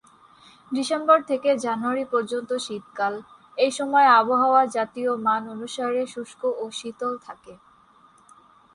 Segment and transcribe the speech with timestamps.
[0.71, 3.13] December থেকে January পর্যন্ত শীতকাল,
[3.57, 7.53] এসময় আবহাওয়া জাতীয় মান অনুসারে শুষ্ক ও শীতল থাকে।